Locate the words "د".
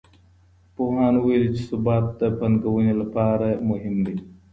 2.19-2.21